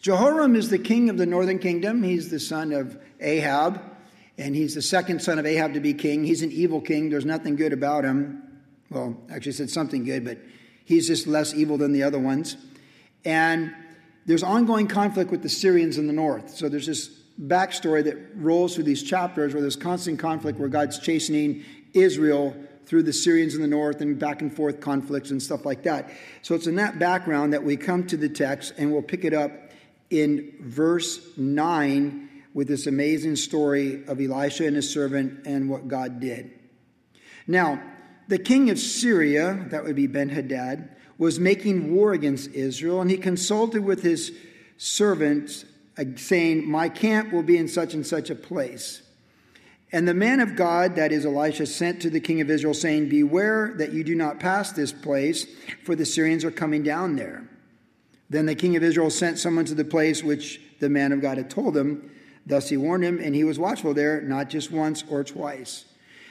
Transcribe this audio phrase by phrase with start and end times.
[0.00, 2.02] Jehoram is the king of the northern kingdom.
[2.02, 3.82] He's the son of Ahab,
[4.38, 6.24] and he's the second son of Ahab to be king.
[6.24, 7.10] He's an evil king.
[7.10, 8.42] There's nothing good about him.
[8.88, 10.38] Well, actually, said something good, but
[10.84, 12.56] he's just less evil than the other ones.
[13.24, 13.74] And
[14.24, 16.50] there's ongoing conflict with the Syrians in the north.
[16.50, 17.10] So there's this
[17.40, 22.56] backstory that rolls through these chapters where there's constant conflict where God's chastening Israel
[22.86, 26.10] through the Syrians in the north and back and forth conflicts and stuff like that.
[26.42, 29.32] So it's in that background that we come to the text and we'll pick it
[29.32, 29.69] up
[30.10, 36.20] in verse 9 with this amazing story of Elisha and his servant and what God
[36.20, 36.50] did.
[37.46, 37.82] Now,
[38.28, 43.10] the king of Syria, that would be Ben Hadad, was making war against Israel, and
[43.10, 44.32] he consulted with his
[44.78, 45.64] servants,
[45.98, 49.02] uh, saying, My camp will be in such and such a place.
[49.92, 53.08] And the man of God, that is Elisha, sent to the king of Israel, saying,
[53.08, 55.46] Beware that you do not pass this place,
[55.84, 57.48] for the Syrians are coming down there.
[58.30, 61.36] Then the king of Israel sent someone to the place which the man of God
[61.36, 62.10] had told him.
[62.46, 65.84] Thus he warned him, and he was watchful there, not just once or twice.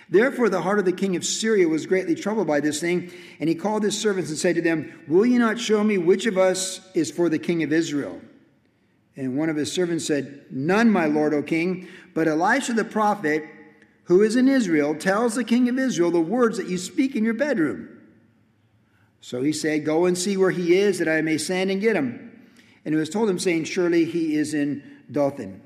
[0.10, 3.48] Therefore, the heart of the king of Syria was greatly troubled by this thing, and
[3.48, 6.38] he called his servants and said to them, Will you not show me which of
[6.38, 8.20] us is for the king of Israel?
[9.16, 11.88] And one of his servants said, None, my lord, O king.
[12.16, 13.44] But Elisha the prophet,
[14.06, 17.24] who is in Israel, tells the king of Israel the words that you speak in
[17.24, 17.99] your bedroom.
[19.22, 21.96] So he said, Go and see where he is, that I may send and get
[21.96, 22.26] him.
[22.86, 25.62] And it was told him, saying, Surely he is in Dothan.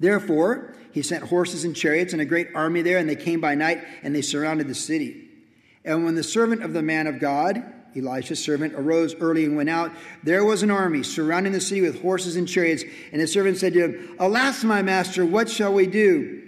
[0.00, 3.54] Therefore, he sent horses and chariots and a great army there, and they came by
[3.54, 5.28] night, and they surrounded the city.
[5.84, 7.62] And when the servant of the man of God,
[7.96, 9.92] Elisha's servant, arose early and went out,
[10.22, 12.84] there was an army surrounding the city with horses and chariots.
[13.12, 16.42] And the servant said to him, Alas, my master, what shall we do?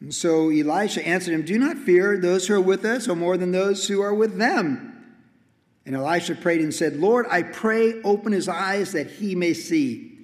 [0.00, 3.36] And so Elisha answered him, Do not fear, those who are with us are more
[3.36, 4.97] than those who are with them.
[5.88, 10.18] And Elisha prayed and said, Lord, I pray, open his eyes that he may see.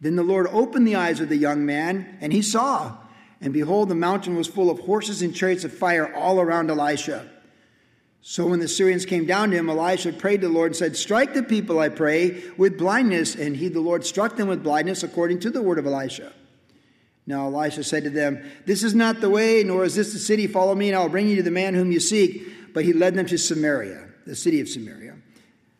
[0.00, 2.98] Then the Lord opened the eyes of the young man, and he saw.
[3.40, 7.28] And behold, the mountain was full of horses and chariots of fire all around Elisha.
[8.20, 10.96] So when the Syrians came down to him, Elisha prayed to the Lord and said,
[10.96, 13.34] Strike the people, I pray, with blindness.
[13.34, 16.32] And he, the Lord, struck them with blindness according to the word of Elisha.
[17.26, 20.46] Now Elisha said to them, This is not the way, nor is this the city.
[20.46, 22.72] Follow me, and I'll bring you to the man whom you seek.
[22.72, 25.16] But he led them to Samaria the city of Samaria.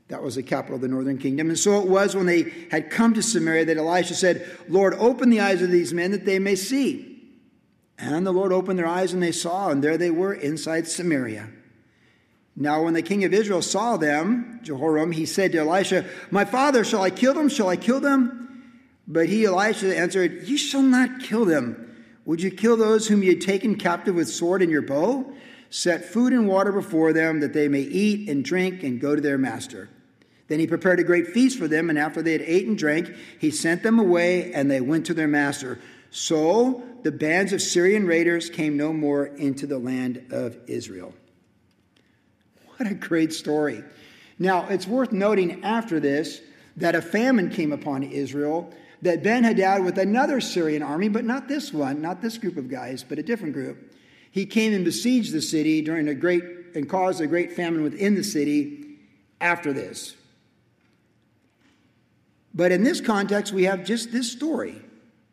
[0.09, 1.49] That was the capital of the northern kingdom.
[1.49, 5.31] And so it was when they had come to Samaria that Elisha said, Lord, open
[5.31, 7.09] the eyes of these men that they may see.
[7.99, 11.49] And the Lord opened their eyes and they saw, and there they were inside Samaria.
[12.55, 16.85] Now, when the king of Israel saw them, Jehoram, he said to Elisha, My father,
[16.85, 17.49] shall I kill them?
[17.49, 18.43] Shall I kill them?
[19.09, 21.89] But he, Elisha, answered, You shall not kill them.
[22.25, 25.33] Would you kill those whom you had taken captive with sword and your bow?
[25.73, 29.23] Set food and water before them that they may eat and drink and go to
[29.23, 29.89] their master.
[30.49, 33.11] Then he prepared a great feast for them, and after they had ate and drank,
[33.39, 35.81] he sent them away, and they went to their master.
[36.11, 41.15] So the bands of Syrian raiders came no more into the land of Israel.
[42.77, 43.83] What a great story.
[44.39, 46.43] Now, it's worth noting after this
[46.77, 51.49] that a famine came upon Israel, that Ben Hadad with another Syrian army, but not
[51.49, 53.92] this one, not this group of guys, but a different group,
[54.33, 56.43] he came and besieged the city during a great
[56.75, 58.97] and caused a great famine within the city
[59.41, 60.17] after this.
[62.55, 64.81] But in this context, we have just this story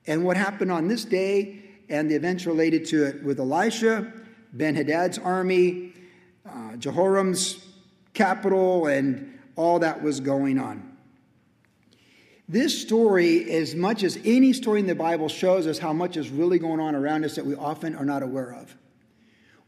[0.05, 4.11] and what happened on this day and the events related to it with Elisha,
[4.53, 5.93] Ben Hadad's army,
[6.45, 7.65] uh, Jehoram's
[8.13, 10.97] capital, and all that was going on.
[12.49, 16.29] This story, as much as any story in the Bible, shows us how much is
[16.29, 18.75] really going on around us that we often are not aware of.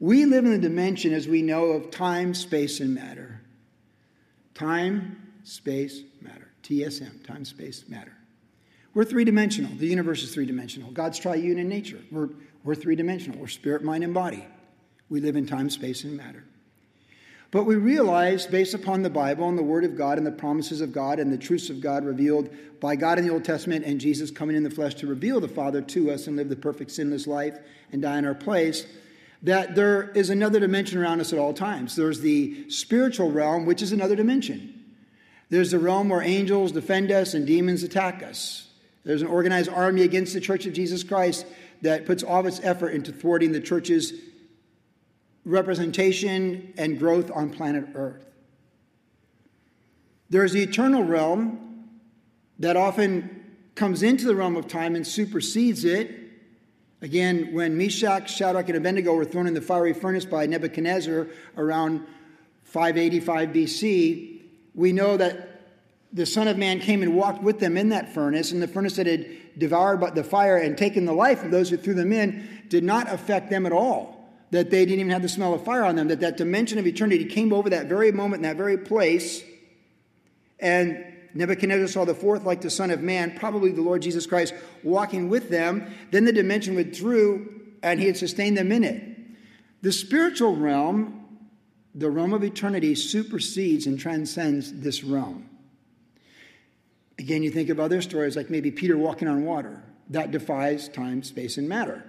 [0.01, 3.39] We live in the dimension, as we know, of time, space, and matter.
[4.55, 6.51] Time, space, matter.
[6.63, 8.11] TSM, time, space, matter.
[8.95, 9.71] We're three dimensional.
[9.77, 10.89] The universe is three dimensional.
[10.89, 11.99] God's triune in nature.
[12.11, 12.29] We're,
[12.63, 13.39] we're three dimensional.
[13.39, 14.43] We're spirit, mind, and body.
[15.09, 16.45] We live in time, space, and matter.
[17.51, 20.81] But we realize, based upon the Bible and the Word of God and the promises
[20.81, 24.01] of God and the truths of God revealed by God in the Old Testament and
[24.01, 26.89] Jesus coming in the flesh to reveal the Father to us and live the perfect
[26.89, 27.59] sinless life
[27.91, 28.87] and die in our place,
[29.43, 31.95] that there is another dimension around us at all times.
[31.95, 34.77] There's the spiritual realm, which is another dimension.
[35.49, 38.67] There's the realm where angels defend us and demons attack us.
[39.03, 41.45] There's an organized army against the Church of Jesus Christ
[41.81, 44.13] that puts all of its effort into thwarting the church's
[45.43, 48.25] representation and growth on planet Earth.
[50.29, 51.89] There's the eternal realm
[52.59, 53.43] that often
[53.73, 56.20] comes into the realm of time and supersedes it
[57.01, 61.27] Again, when Meshach, Shadrach, and Abednego were thrown in the fiery furnace by Nebuchadnezzar
[61.57, 62.05] around
[62.65, 64.41] 585 BC,
[64.75, 65.61] we know that
[66.13, 68.97] the Son of Man came and walked with them in that furnace, and the furnace
[68.97, 69.25] that had
[69.57, 73.11] devoured the fire and taken the life of those who threw them in did not
[73.11, 74.29] affect them at all.
[74.51, 76.85] That they didn't even have the smell of fire on them, that that dimension of
[76.85, 79.43] eternity came over that very moment in that very place.
[80.59, 84.53] And Nebuchadnezzar saw the fourth like the Son of Man, probably the Lord Jesus Christ,
[84.83, 85.93] walking with them.
[86.11, 89.03] Then the dimension withdrew, and he had sustained them in it.
[89.81, 91.25] The spiritual realm,
[91.95, 95.49] the realm of eternity, supersedes and transcends this realm.
[97.17, 99.83] Again, you think of other stories like maybe Peter walking on water.
[100.09, 102.03] That defies time, space, and matter.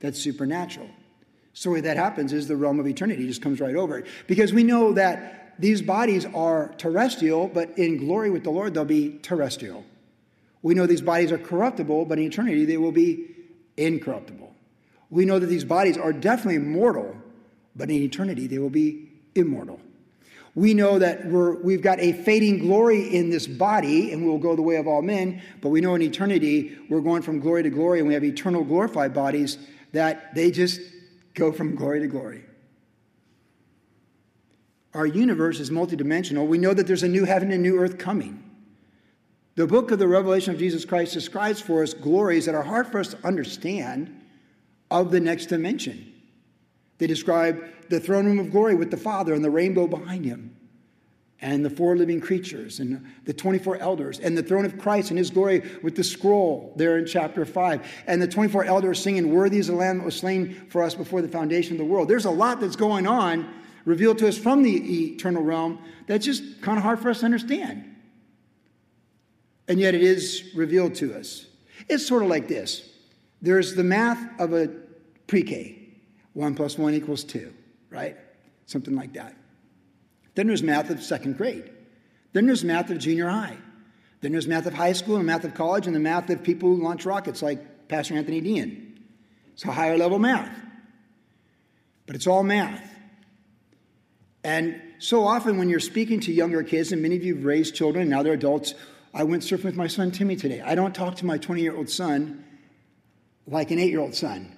[0.00, 0.90] That's supernatural.
[1.54, 4.06] So, the way that happens is the realm of eternity just comes right over it.
[4.26, 8.84] Because we know that these bodies are terrestrial, but in glory with the Lord, they'll
[8.84, 9.84] be terrestrial.
[10.62, 13.26] We know these bodies are corruptible, but in eternity, they will be
[13.76, 14.54] incorruptible.
[15.10, 17.16] We know that these bodies are definitely mortal,
[17.74, 19.80] but in eternity, they will be immortal.
[20.54, 24.56] We know that we have got a fading glory in this body and we'll go
[24.56, 27.70] the way of all men, but we know in eternity we're going from glory to
[27.70, 29.58] glory and we have eternal glorified bodies
[29.92, 30.80] that they just
[31.34, 32.42] go from glory to glory.
[34.98, 36.48] Our universe is multidimensional.
[36.48, 38.42] We know that there's a new heaven and new earth coming.
[39.54, 42.88] The book of the Revelation of Jesus Christ describes for us glories that are hard
[42.88, 44.24] for us to understand
[44.90, 46.12] of the next dimension.
[46.98, 50.56] They describe the throne room of glory with the Father and the rainbow behind him,
[51.40, 55.18] and the four living creatures and the 24 elders, and the throne of Christ and
[55.18, 59.58] his glory with the scroll there in chapter 5, and the 24 elders singing, Worthy
[59.58, 62.08] is the Lamb that was slain for us before the foundation of the world.
[62.08, 63.54] There's a lot that's going on
[63.88, 67.24] revealed to us from the eternal realm that's just kind of hard for us to
[67.24, 67.96] understand.
[69.66, 71.46] And yet it is revealed to us.
[71.88, 72.90] It's sort of like this
[73.40, 74.68] there's the math of a
[75.26, 75.88] pre K
[76.34, 77.52] 1 plus 1 equals 2,
[77.88, 78.16] right?
[78.66, 79.34] Something like that.
[80.34, 81.70] Then there's math of second grade.
[82.34, 83.56] Then there's math of junior high.
[84.20, 86.68] Then there's math of high school and math of college and the math of people
[86.68, 89.00] who launch rockets like Pastor Anthony Dean.
[89.54, 90.54] It's a higher level math.
[92.06, 92.97] But it's all math.
[94.44, 97.74] And so often when you're speaking to younger kids, and many of you have raised
[97.74, 98.74] children, and now they're adults,
[99.12, 100.60] I went surfing with my son Timmy today.
[100.60, 102.44] I don't talk to my 20 year old son
[103.46, 104.56] like an eight year old son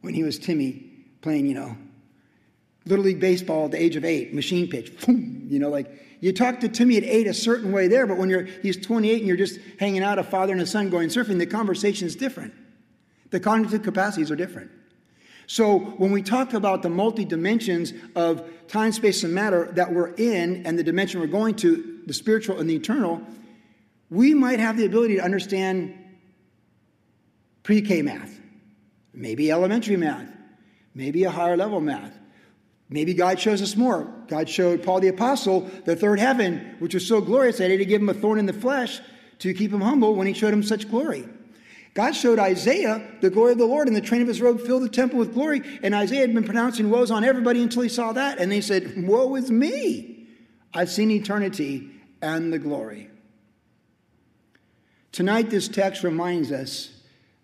[0.00, 0.90] when he was Timmy
[1.20, 1.76] playing, you know,
[2.84, 5.88] Little League Baseball at the age of eight, machine pitch, boom, you know, like
[6.20, 9.18] you talk to Timmy at eight a certain way there, but when you're he's 28
[9.18, 12.16] and you're just hanging out, a father and a son going surfing, the conversation is
[12.16, 12.52] different.
[13.30, 14.70] The cognitive capacities are different.
[15.52, 20.14] So when we talk about the multi dimensions of time, space, and matter that we're
[20.14, 23.20] in, and the dimension we're going to, the spiritual and the eternal,
[24.08, 25.92] we might have the ability to understand
[27.64, 28.34] pre K math,
[29.12, 30.26] maybe elementary math,
[30.94, 32.18] maybe a higher level math.
[32.88, 34.10] Maybe God shows us more.
[34.28, 37.80] God showed Paul the Apostle the third heaven, which was so glorious that he had
[37.80, 39.02] to give him a thorn in the flesh
[39.40, 41.28] to keep him humble when he showed him such glory.
[41.94, 44.82] God showed Isaiah the glory of the Lord, and the train of his robe filled
[44.82, 45.62] the temple with glory.
[45.82, 48.38] And Isaiah had been pronouncing woes on everybody until he saw that.
[48.38, 50.26] And they said, Woe is me!
[50.72, 51.90] I've seen eternity
[52.22, 53.10] and the glory.
[55.10, 56.90] Tonight, this text reminds us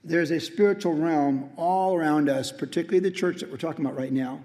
[0.03, 4.13] there's a spiritual realm all around us, particularly the church that we're talking about right
[4.13, 4.41] now.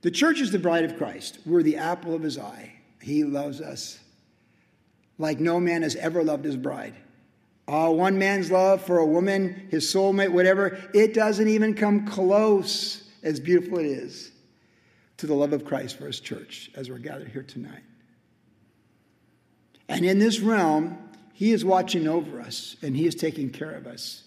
[0.00, 1.38] The church is the bride of Christ.
[1.44, 2.72] We're the apple of his eye.
[3.02, 3.98] He loves us
[5.18, 6.94] like no man has ever loved his bride.
[7.68, 13.08] Uh, one man's love for a woman, his soulmate, whatever, it doesn't even come close,
[13.22, 14.32] as beautiful it is,
[15.18, 17.82] to the love of Christ for his church as we're gathered here tonight.
[19.88, 20.98] And in this realm,
[21.32, 24.21] he is watching over us and he is taking care of us.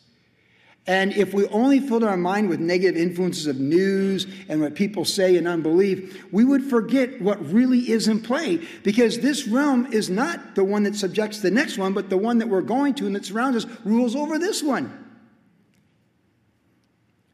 [0.88, 5.04] And if we only filled our mind with negative influences of news and what people
[5.04, 10.12] say and unbelief, we would forget what really is in play because this realm is
[10.12, 13.08] not the one that subjects the next one, but the one that we're going to
[13.08, 15.02] and that surrounds us rules over this one.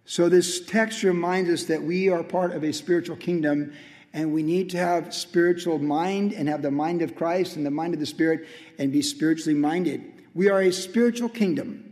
[0.06, 3.74] So, this text reminds us that we are part of a spiritual kingdom
[4.14, 7.72] and we need to have spiritual mind and have the mind of Christ and the
[7.72, 10.04] mind of the Spirit and be spiritually minded.
[10.34, 11.91] We are a spiritual kingdom.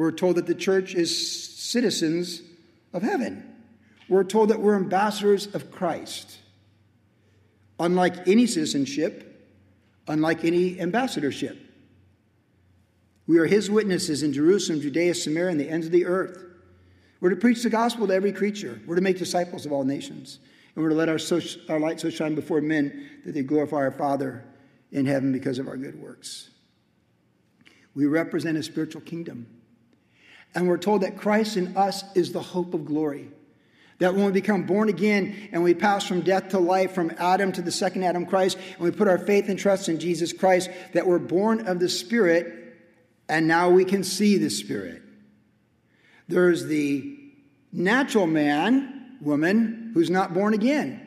[0.00, 2.40] We're told that the church is citizens
[2.94, 3.44] of heaven.
[4.08, 6.38] We're told that we're ambassadors of Christ.
[7.78, 9.46] Unlike any citizenship,
[10.08, 11.58] unlike any ambassadorship,
[13.26, 16.46] we are his witnesses in Jerusalem, Judea, Samaria, and the ends of the earth.
[17.20, 18.80] We're to preach the gospel to every creature.
[18.86, 20.38] We're to make disciples of all nations.
[20.74, 23.76] And we're to let our, so, our light so shine before men that they glorify
[23.76, 24.46] our Father
[24.92, 26.48] in heaven because of our good works.
[27.94, 29.59] We represent a spiritual kingdom.
[30.54, 33.30] And we're told that Christ in us is the hope of glory.
[33.98, 37.52] That when we become born again and we pass from death to life, from Adam
[37.52, 40.70] to the second Adam Christ, and we put our faith and trust in Jesus Christ,
[40.94, 42.56] that we're born of the Spirit
[43.28, 45.02] and now we can see the Spirit.
[46.28, 47.16] There's the
[47.72, 51.06] natural man, woman, who's not born again.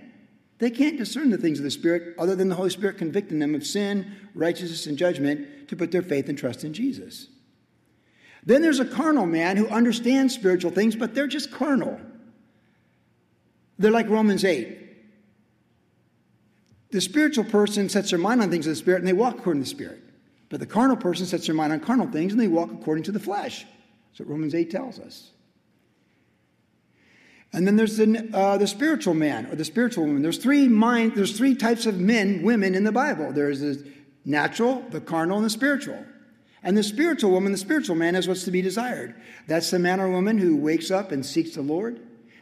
[0.60, 3.56] They can't discern the things of the Spirit other than the Holy Spirit convicting them
[3.56, 7.28] of sin, righteousness, and judgment to put their faith and trust in Jesus.
[8.46, 12.00] Then there's a carnal man who understands spiritual things, but they're just carnal.
[13.80, 14.80] They're like Romans 8.
[16.92, 19.64] The spiritual person sets their mind on things of the Spirit and they walk according
[19.64, 20.02] to the Spirit.
[20.50, 23.12] But the carnal person sets their mind on carnal things and they walk according to
[23.12, 23.66] the flesh.
[24.12, 25.32] That's what Romans 8 tells us.
[27.54, 30.22] And then there's the, uh, the spiritual man or the spiritual woman.
[30.22, 33.32] There's three mind, there's three types of men, women in the Bible.
[33.32, 33.92] There's the
[34.26, 36.04] natural, the carnal, and the spiritual.
[36.64, 39.16] And the spiritual woman, the spiritual man, is what's to be desired.
[39.48, 42.00] That's the man or woman who wakes up and seeks the Lord.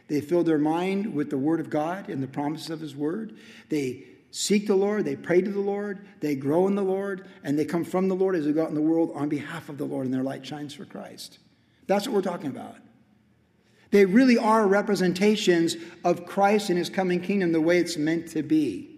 [0.08, 3.36] They fill their mind with the Word of God and the promises of His Word.
[3.68, 7.58] They seek the Lord, they pray to the Lord, they grow in the Lord, and
[7.58, 9.76] they come from the Lord as they go out in the world on behalf of
[9.76, 11.38] the Lord, and their light shines for Christ.
[11.86, 12.76] That's what we're talking about.
[13.90, 18.42] They really are representations of Christ and his coming kingdom the way it's meant to
[18.42, 18.88] be.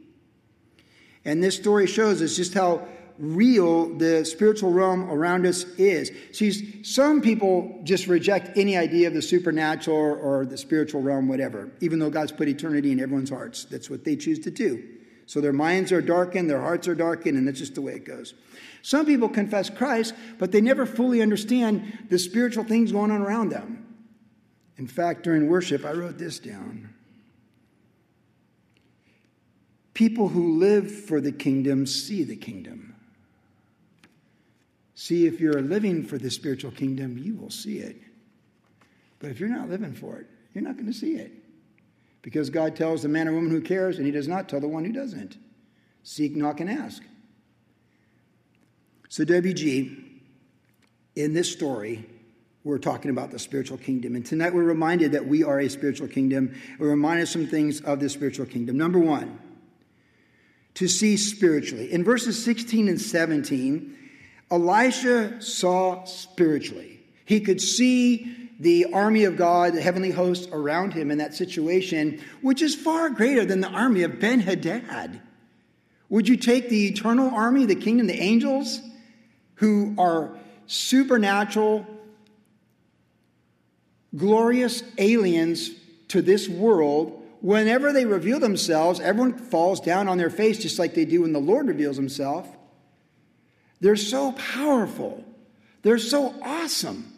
[1.25, 2.87] And this story shows us just how
[3.19, 6.11] real the spiritual realm around us is.
[6.33, 11.71] See, some people just reject any idea of the supernatural or the spiritual realm, whatever,
[11.81, 13.65] even though God's put eternity in everyone's hearts.
[13.65, 14.83] That's what they choose to do.
[15.27, 18.05] So their minds are darkened, their hearts are darkened, and that's just the way it
[18.05, 18.35] goes.
[18.83, 23.49] Some people confess Christ, but they never fully understand the spiritual things going on around
[23.49, 23.87] them.
[24.77, 26.93] In fact, during worship, I wrote this down.
[29.95, 32.94] People who live for the kingdom see the kingdom.
[35.05, 38.01] See, if you're living for the spiritual kingdom, you will see it.
[39.19, 41.31] But if you're not living for it, you're not going to see it.
[42.23, 44.67] Because God tells the man or woman who cares, and He does not tell the
[44.67, 45.37] one who doesn't.
[46.05, 47.03] Seek, knock, and ask.
[49.11, 49.95] So, WG,
[51.17, 52.07] in this story,
[52.65, 54.17] we're talking about the spiritual kingdom.
[54.17, 56.59] And tonight we're reminded that we are a spiritual kingdom.
[56.79, 58.79] We're reminded some things of the spiritual kingdom.
[58.79, 59.39] Number one,
[60.73, 61.93] to see spiritually.
[61.93, 63.99] In verses 16 and 17,
[64.55, 67.01] Elisha saw spiritually.
[67.25, 72.23] He could see the army of God, the heavenly host around him in that situation,
[72.41, 75.21] which is far greater than the army of Ben Hadad.
[76.09, 78.81] Would you take the eternal army, the kingdom, the angels,
[79.57, 81.87] who are supernatural,
[84.17, 85.71] glorious aliens
[86.09, 90.95] to this world, whenever they reveal themselves, everyone falls down on their face just like
[90.95, 92.54] they do when the Lord reveals himself.
[93.85, 95.23] They're so powerful.
[95.83, 97.13] They're so awesome.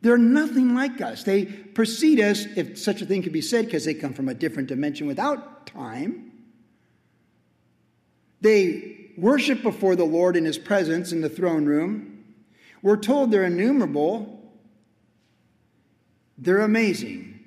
[0.00, 1.22] They're nothing like us.
[1.22, 4.32] They precede us, if such a thing could be said, because they come from a
[4.32, 6.32] different dimension without time.
[8.40, 12.24] They worship before the Lord in his presence in the throne room.
[12.80, 14.50] We're told they're innumerable.
[16.38, 17.38] They're amazing.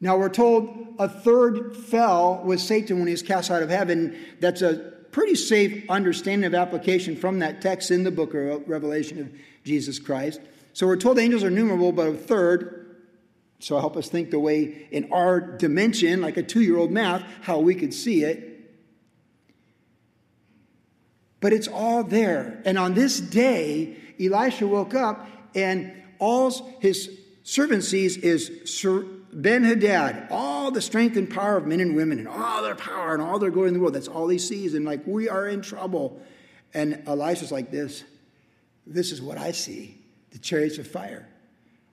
[0.00, 4.18] Now we're told a third fell with Satan when he was cast out of heaven.
[4.40, 9.18] That's a pretty safe understanding of application from that text in the book of Revelation
[9.18, 9.32] of
[9.64, 10.42] Jesus Christ.
[10.74, 12.98] So we're told angels are numerable, but a third.
[13.58, 17.22] So help us think the way in our dimension, like a two year old math,
[17.40, 18.76] how we could see it.
[21.40, 22.60] But it's all there.
[22.66, 27.10] And on this day, Elisha woke up and all his
[27.42, 28.50] servant sees is
[29.32, 33.12] Ben Hadad, all the strength and power of men and women, and all their power
[33.12, 33.94] and all their glory in the world.
[33.94, 34.74] That's all he sees.
[34.74, 36.20] And like, we are in trouble.
[36.74, 38.04] And Elisha's like this
[38.86, 39.98] This is what I see
[40.30, 41.26] the chariots of fire,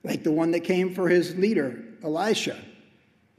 [0.02, 2.56] like the one that came for his leader, Elisha.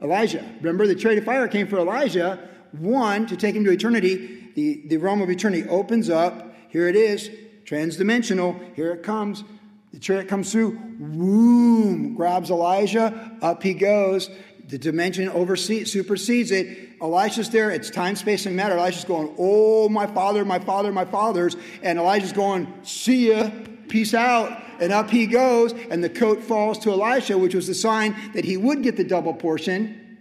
[0.02, 0.44] Elijah.
[0.60, 2.38] Remember, the chariot of fire came for Elijah,
[2.72, 4.50] one, to take him to eternity.
[4.54, 6.54] The, the realm of eternity opens up.
[6.68, 7.30] Here it is,
[7.64, 8.74] transdimensional.
[8.74, 9.44] Here it comes.
[9.92, 14.28] The chariot comes through, boom, grabs Elijah, up he goes.
[14.68, 16.96] The dimension oversees, supersedes it.
[17.00, 17.70] Elisha's there.
[17.70, 18.76] It's time, space, and matter.
[18.76, 21.56] Elisha's going, Oh, my father, my father, my fathers.
[21.82, 23.50] And Elijah's going, See ya,
[23.88, 24.62] peace out.
[24.80, 25.72] And up he goes.
[25.72, 29.04] And the coat falls to Elisha, which was the sign that he would get the
[29.04, 30.18] double portion.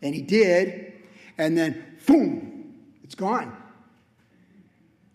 [0.00, 0.92] And he did.
[1.36, 3.56] And then, boom, it's gone.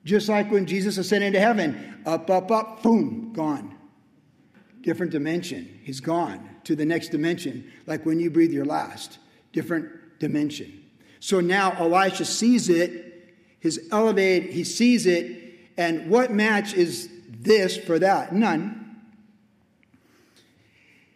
[0.03, 3.74] Just like when Jesus ascended into heaven up, up, up, boom, gone
[4.88, 5.81] different dimension.
[5.84, 9.19] He's gone to the next dimension, like when you breathe your last,
[9.53, 10.83] different dimension.
[11.21, 17.77] So now Elisha sees it, his elevated, he sees it, and what match is this
[17.77, 18.33] for that?
[18.33, 18.83] None.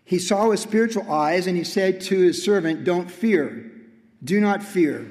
[0.05, 3.70] He saw with spiritual eyes and he said to his servant, Don't fear.
[4.24, 5.05] Do not fear.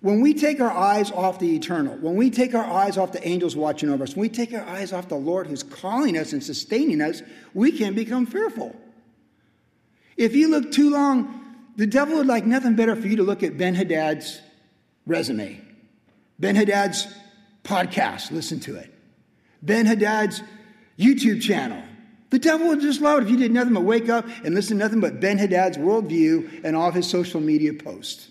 [0.00, 3.26] When we take our eyes off the eternal, when we take our eyes off the
[3.26, 6.32] angels watching over us, when we take our eyes off the Lord who's calling us
[6.32, 7.22] and sustaining us,
[7.54, 8.74] we can become fearful.
[10.16, 13.42] If you look too long, the devil would like nothing better for you to look
[13.42, 14.40] at Ben Hadad's
[15.06, 15.60] resume,
[16.38, 17.06] Ben Hadad's
[17.64, 18.92] podcast, listen to it,
[19.62, 20.42] Ben Hadad's
[20.98, 21.82] YouTube channel,
[22.30, 24.78] the devil would just love it if you did nothing but wake up and listen
[24.78, 28.30] to nothing but Ben Hadad's worldview and all of his social media posts.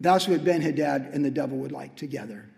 [0.00, 2.48] That's what Ben Hadad and the devil would like together.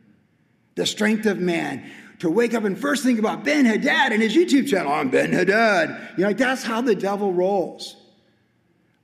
[0.75, 1.88] The strength of man
[2.22, 4.92] to wake up and first think about Ben Hadad and his YouTube channel.
[4.92, 6.14] I'm Ben Hadad.
[6.16, 7.96] You know, that's how the devil rolls.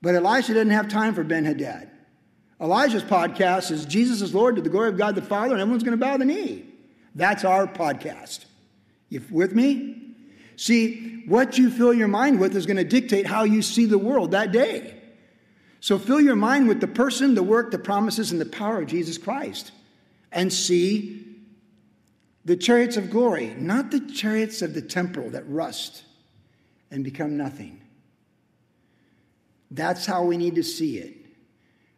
[0.00, 1.90] But Elisha didn't have time for Ben Hadad.
[2.60, 5.82] Elijah's podcast is Jesus is Lord to the glory of God the Father, and everyone's
[5.82, 6.64] going to bow the knee.
[7.16, 8.44] That's our podcast.
[9.08, 10.14] You with me?
[10.54, 13.98] See, what you fill your mind with is going to dictate how you see the
[13.98, 14.94] world that day.
[15.80, 18.87] So fill your mind with the person, the work, the promises, and the power of
[18.87, 19.72] Jesus Christ.
[20.30, 21.27] And see
[22.49, 26.02] the chariots of glory, not the chariots of the temporal that rust
[26.90, 27.78] and become nothing.
[29.71, 31.14] That's how we need to see it.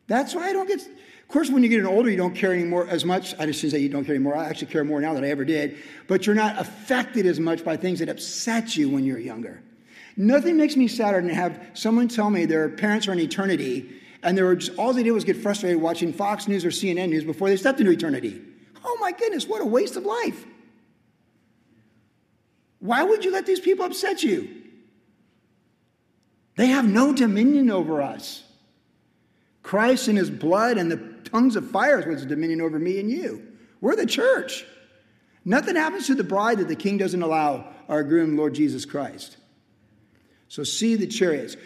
[0.09, 2.88] That's why I don't get of course, when you get older, you don't care anymore
[2.88, 3.38] as much.
[3.38, 4.35] I just shouldn't say you don't care anymore.
[4.35, 5.76] I actually care more now than I ever did.
[6.09, 9.62] But you're not affected as much by things that upset you when you're younger.
[10.16, 13.88] Nothing makes me sadder than to have someone tell me their parents are in eternity
[14.25, 17.11] and they were just, all they did was get frustrated watching Fox News or CNN
[17.11, 18.42] News before they stepped into eternity.
[18.84, 20.44] Oh my goodness, what a waste of life.
[22.78, 24.49] Why would you let these people upset you?
[26.56, 28.42] They have no dominion over us.
[29.62, 33.46] Christ in his blood and the tongues of fire was dominion over me and you.
[33.80, 34.64] We're the church.
[35.44, 39.37] Nothing happens to the bride that the king doesn't allow our groom, Lord Jesus Christ.
[40.49, 41.56] So see the chariots.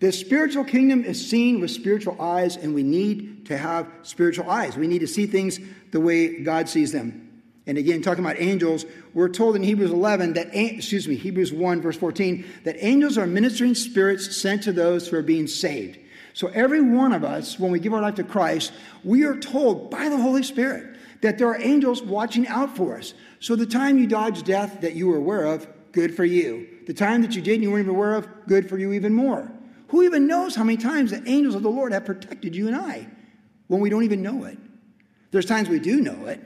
[0.00, 4.76] The spiritual kingdom is seen with spiritual eyes, and we need to have spiritual eyes.
[4.76, 5.58] We need to see things
[5.90, 7.24] the way God sees them.
[7.66, 11.82] And again, talking about angels, we're told in Hebrews 11 that, excuse me, Hebrews 1,
[11.82, 15.98] verse 14, that angels are ministering spirits sent to those who are being saved.
[16.32, 19.90] So, every one of us, when we give our life to Christ, we are told
[19.90, 23.12] by the Holy Spirit that there are angels watching out for us.
[23.40, 26.68] So, the time you dodged death that you were aware of, good for you.
[26.86, 29.12] The time that you did and you weren't even aware of, good for you even
[29.12, 29.50] more.
[29.88, 32.76] Who even knows how many times the angels of the Lord have protected you and
[32.76, 33.08] I
[33.66, 34.58] when we don't even know it?
[35.30, 36.40] There's times we do know it,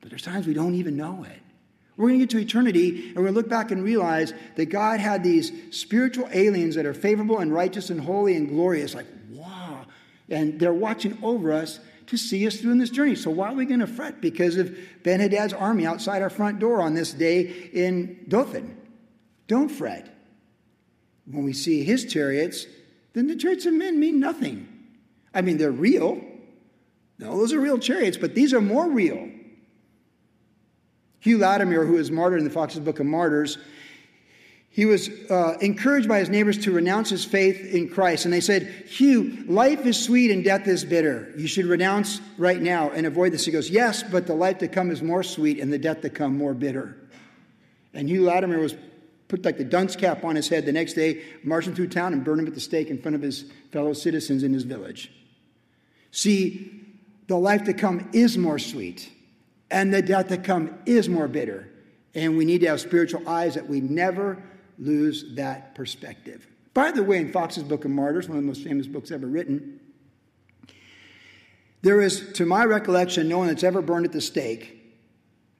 [0.00, 1.38] but there's times we don't even know it.
[1.96, 4.66] We're going to get to eternity and we're going to look back and realize that
[4.66, 8.94] God had these spiritual aliens that are favorable and righteous and holy and glorious.
[8.94, 9.86] Like, wow.
[10.28, 13.14] And they're watching over us to see us through in this journey.
[13.14, 16.58] So why are we going to fret because of Ben Hadad's army outside our front
[16.58, 18.76] door on this day in Dothan?
[19.48, 20.15] Don't fret.
[21.30, 22.66] When we see his chariots,
[23.12, 24.68] then the chariots of men mean nothing.
[25.34, 26.22] I mean, they're real.
[27.18, 29.30] No, those are real chariots, but these are more real.
[31.20, 33.58] Hugh Latimer, who was martyred in the Foxe's Book of Martyrs,
[34.76, 38.26] he was uh, encouraged by his neighbors to renounce his faith in Christ.
[38.26, 41.32] And they said, Hugh, life is sweet and death is bitter.
[41.38, 43.46] You should renounce right now and avoid this.
[43.46, 46.10] He goes, Yes, but the life to come is more sweet and the death to
[46.10, 46.94] come more bitter.
[47.94, 48.74] And Hugh Latimer was
[49.28, 52.24] put like the dunce cap on his head the next day, marching through town and
[52.24, 55.10] burned him at the stake in front of his fellow citizens in his village.
[56.10, 56.82] See,
[57.26, 59.10] the life to come is more sweet
[59.70, 61.68] and the death to come is more bitter.
[62.14, 64.42] And we need to have spiritual eyes that we never
[64.78, 66.46] lose that perspective.
[66.72, 69.26] By the way, in Foxe's Book of Martyrs, one of the most famous books ever
[69.26, 69.80] written,
[71.82, 74.75] there is, to my recollection, no one that's ever burned at the stake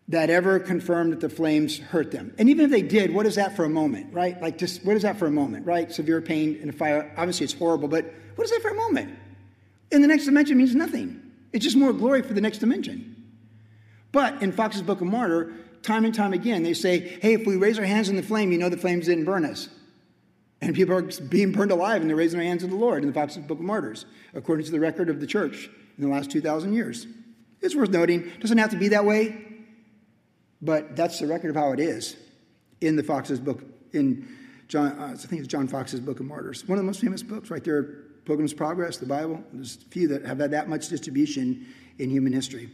[0.09, 2.33] that ever confirmed that the flames hurt them.
[2.39, 4.41] And even if they did, what is that for a moment, right?
[4.41, 5.91] Like, just what is that for a moment, right?
[5.91, 7.13] Severe pain in a fire.
[7.17, 8.05] Obviously, it's horrible, but
[8.37, 9.19] what is that for a moment?
[9.91, 11.23] In the next dimension means nothing.
[11.53, 13.13] It's just more glory for the next dimension.
[14.13, 17.57] But in Foxe's Book of Martyr, time and time again, they say, hey, if we
[17.57, 19.69] raise our hands in the flame, you know the flames didn't burn us.
[20.61, 23.09] And people are being burned alive and they're raising their hands to the Lord in
[23.09, 26.31] the Foxe's Book of Martyrs, according to the record of the church in the last
[26.31, 27.07] 2,000 years.
[27.61, 28.31] It's worth noting.
[28.41, 29.46] Doesn't have to be that way,
[30.63, 32.17] but that's the record of how it is
[32.81, 34.29] in the Foxe's book, in
[34.69, 36.67] John, uh, I think it's John Foxe's Book of Martyrs.
[36.67, 37.83] One of the most famous books right there,
[38.25, 39.43] Pilgrim's Progress, the Bible.
[39.53, 41.67] There's a few that have had that much distribution
[41.99, 42.71] in human history.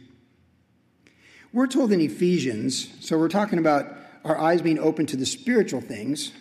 [1.51, 3.85] We're told in Ephesians, so we're talking about
[4.25, 6.31] our eyes being open to the spiritual things,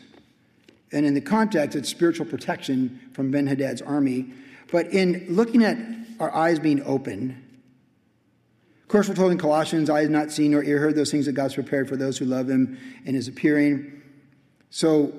[0.91, 4.33] and in the context, it's spiritual protection from Ben Hadad's army.
[4.71, 5.77] But in looking at
[6.19, 7.43] our eyes being open,
[8.93, 11.55] course, we're told in Colossians, eyes not seen nor ear heard those things that God's
[11.55, 14.03] prepared for those who love him and is appearing.
[14.71, 15.13] So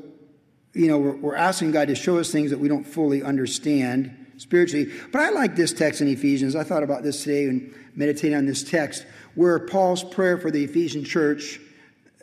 [0.73, 4.33] you know, we're, we're asking God to show us things that we don't fully understand
[4.37, 4.91] spiritually.
[5.11, 6.55] But I like this text in Ephesians.
[6.55, 9.05] I thought about this today and meditating on this text,
[9.35, 11.59] where Paul's prayer for the Ephesian church,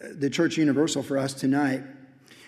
[0.01, 1.83] the church universal for us tonight,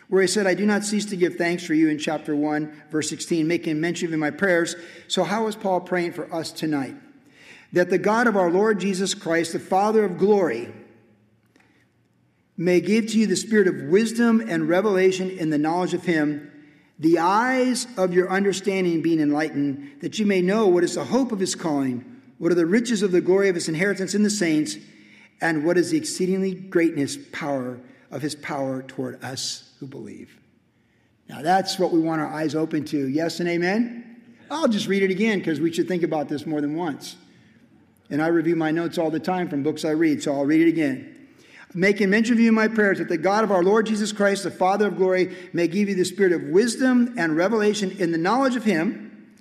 [0.08, 2.82] where he said, I do not cease to give thanks for you in chapter 1,
[2.90, 4.74] verse 16, making mention of in my prayers.
[5.08, 6.96] So, how is Paul praying for us tonight?
[7.72, 10.72] That the God of our Lord Jesus Christ, the Father of glory,
[12.56, 16.52] may give to you the spirit of wisdom and revelation in the knowledge of him
[17.02, 21.32] the eyes of your understanding being enlightened, that you may know what is the hope
[21.32, 24.30] of his calling, what are the riches of the glory of his inheritance in the
[24.30, 24.76] saints,
[25.40, 27.80] and what is the exceedingly greatness power
[28.12, 30.38] of his power toward us who believe.
[31.28, 33.08] Now that's what we want our eyes open to.
[33.08, 34.22] Yes and amen?
[34.48, 37.16] I'll just read it again because we should think about this more than once.
[38.12, 40.60] And I review my notes all the time from books I read, so I'll read
[40.60, 41.12] it again
[41.74, 44.42] making mention of you in my prayers that the God of our Lord Jesus Christ,
[44.42, 48.18] the Father of glory, may give you the spirit of wisdom and revelation in the
[48.18, 49.34] knowledge of him,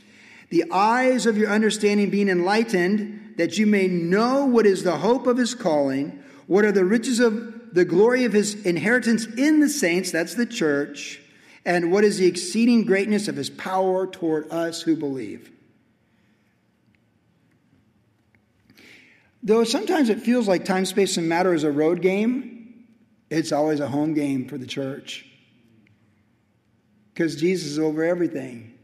[0.50, 5.28] the eyes of your understanding being enlightened, that you may know what is the hope
[5.28, 9.70] of his calling, what are the riches of the glory of his inheritance in the
[9.70, 11.22] saints, that's the church,
[11.66, 15.51] and what is the exceeding greatness of his power toward us who believe.
[19.44, 22.86] Though sometimes it feels like time, space, and matter is a road game,
[23.30, 25.26] it's always a home game for the church.
[27.14, 28.78] Because Jesus is over everything.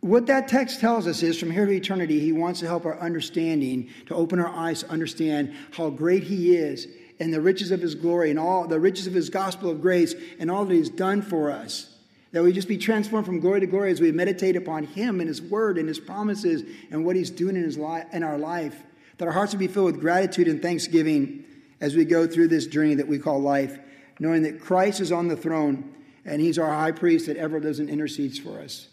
[0.00, 2.98] What that text tells us is from here to eternity, he wants to help our
[3.00, 6.86] understanding, to open our eyes to understand how great he is
[7.18, 10.14] and the riches of his glory and all the riches of his gospel of grace
[10.38, 11.92] and all that he's done for us.
[12.30, 15.28] That we just be transformed from glory to glory as we meditate upon him and
[15.28, 18.80] his word and his promises and what he's doing in, his li- in our life
[19.18, 21.44] that our hearts would be filled with gratitude and thanksgiving
[21.80, 23.78] as we go through this journey that we call life,
[24.18, 27.78] knowing that Christ is on the throne and he's our high priest that ever lives
[27.78, 28.88] and intercedes for us.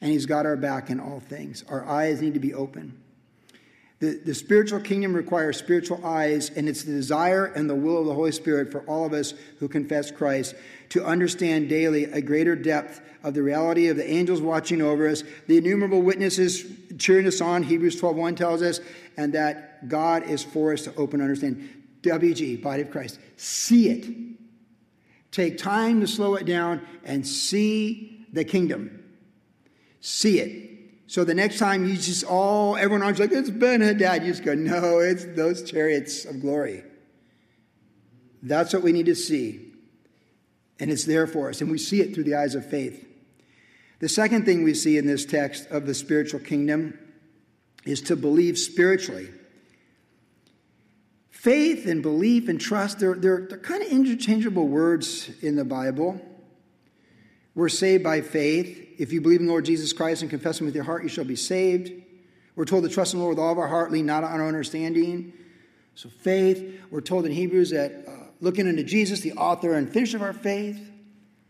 [0.00, 1.64] And he's got our back in all things.
[1.68, 3.00] Our eyes need to be open.
[3.98, 8.06] The, the spiritual kingdom requires spiritual eyes, and it's the desire and the will of
[8.06, 10.54] the Holy Spirit for all of us who confess Christ
[10.90, 15.24] to understand daily a greater depth of the reality of the angels watching over us,
[15.48, 16.64] the innumerable witnesses
[16.98, 18.80] cheering us on, Hebrews 12.1 tells us,
[19.16, 21.68] and that God is for us to open understanding.
[22.02, 24.06] WG, body of Christ, see it.
[25.32, 29.02] Take time to slow it down and see the kingdom.
[30.00, 30.75] See it.
[31.08, 34.22] So the next time you just all, everyone arms like, it's Ben Hadad.
[34.24, 36.82] You just go, no, it's those chariots of glory.
[38.42, 39.72] That's what we need to see.
[40.78, 41.60] And it's there for us.
[41.60, 43.06] And we see it through the eyes of faith.
[43.98, 46.98] The second thing we see in this text of the spiritual kingdom
[47.86, 49.30] is to believe spiritually.
[51.30, 56.20] Faith and belief and trust, they're, they're, they're kind of interchangeable words in the Bible.
[57.54, 58.85] We're saved by faith.
[58.98, 61.08] If you believe in the Lord Jesus Christ and confess Him with your heart, you
[61.08, 61.92] shall be saved.
[62.54, 64.40] We're told to trust in the Lord with all of our heart, lean not on
[64.40, 65.32] our understanding.
[65.94, 66.80] So, faith.
[66.90, 70.32] We're told in Hebrews that uh, looking into Jesus, the author and finisher of our
[70.32, 70.78] faith,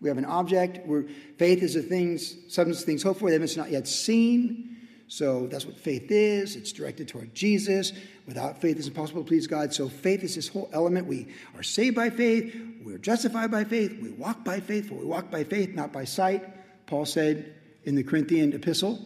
[0.01, 0.87] we have an object.
[0.87, 1.05] Where
[1.37, 4.77] faith is the things, substance things hoped for, that it's not yet seen.
[5.09, 6.57] So that's what faith is.
[6.57, 7.93] It's directed toward Jesus.
[8.27, 9.73] Without faith, it's impossible to please God.
[9.73, 11.07] So faith is this whole element.
[11.07, 12.55] We are saved by faith.
[12.85, 13.97] We're justified by faith.
[14.03, 14.91] We walk by faith.
[14.91, 16.45] We walk by faith, not by sight.
[16.87, 18.99] Paul said in the Corinthian epistle.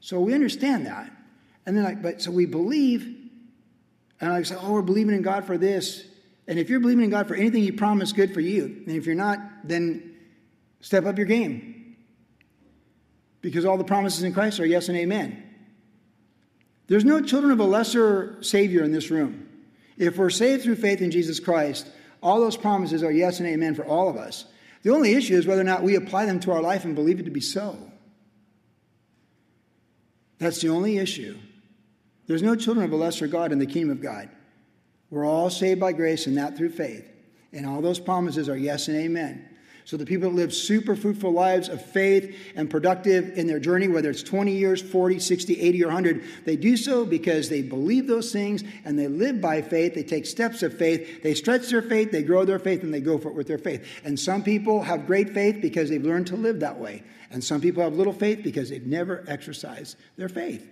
[0.00, 1.10] So we understand that.
[1.64, 3.02] And then, like, but so we believe,
[4.20, 6.04] and I say, oh, we're believing in God for this.
[6.46, 8.64] And if you're believing in God for anything He promised, good for you.
[8.86, 10.16] And if you're not, then
[10.86, 11.96] Step up your game.
[13.40, 15.42] Because all the promises in Christ are yes and amen.
[16.86, 19.48] There's no children of a lesser Savior in this room.
[19.96, 21.88] If we're saved through faith in Jesus Christ,
[22.22, 24.44] all those promises are yes and amen for all of us.
[24.82, 27.18] The only issue is whether or not we apply them to our life and believe
[27.18, 27.76] it to be so.
[30.38, 31.36] That's the only issue.
[32.26, 34.28] There's no children of a lesser God in the kingdom of God.
[35.10, 37.08] We're all saved by grace and that through faith.
[37.52, 39.55] And all those promises are yes and amen.
[39.86, 43.86] So the people that live super fruitful lives of faith and productive in their journey,
[43.86, 48.08] whether it's 20 years, 40, 60, 80, or 100, they do so because they believe
[48.08, 49.94] those things and they live by faith.
[49.94, 51.22] They take steps of faith.
[51.22, 53.58] They stretch their faith, they grow their faith, and they go for it with their
[53.58, 53.86] faith.
[54.02, 57.04] And some people have great faith because they've learned to live that way.
[57.30, 60.68] And some people have little faith because they've never exercised their faith.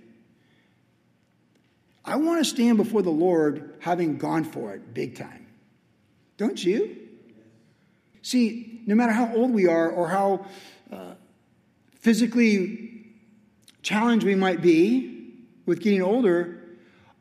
[2.05, 5.47] I want to stand before the Lord having gone for it big time.
[6.37, 7.04] Don't you?
[8.25, 10.47] See, no matter how old we are or how
[10.91, 11.13] uh,
[12.01, 13.05] physically
[13.83, 15.35] challenged we might be
[15.67, 16.59] with getting older,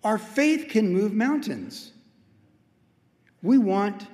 [0.02, 1.92] our faith can move mountains.
[3.42, 4.08] We want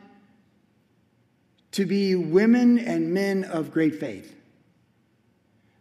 [1.73, 4.36] to be women and men of great faith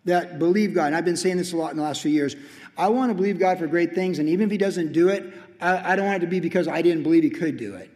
[0.05, 0.89] that believe God.
[0.89, 2.37] And I've been saying this a lot in the last few years.
[2.77, 5.33] I want to believe God for great things, and even if He doesn't do it,
[5.59, 7.91] I, I don't want it to be because I didn't believe He could do it.